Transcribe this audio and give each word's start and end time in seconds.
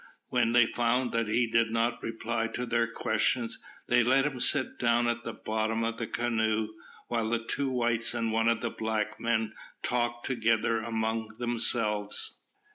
When 0.29 0.53
they 0.53 0.65
found 0.65 1.11
that 1.11 1.27
he 1.27 1.45
did 1.45 1.69
not 1.69 2.01
reply 2.01 2.47
to 2.55 2.65
their 2.65 2.87
questions, 2.87 3.59
they 3.85 4.03
let 4.03 4.25
him 4.25 4.39
sit 4.39 4.79
down 4.79 5.07
at 5.07 5.23
the 5.23 5.31
bottom 5.31 5.83
of 5.83 5.97
the 5.97 6.07
canoe, 6.07 6.73
while 7.07 7.29
the 7.29 7.45
two 7.45 7.69
whites 7.69 8.15
and 8.15 8.31
one 8.31 8.47
of 8.47 8.61
the 8.61 8.71
black 8.71 9.19
men 9.19 9.53
talked 9.83 10.25
together 10.25 10.79
among 10.79 11.35
themselves. 11.37 12.39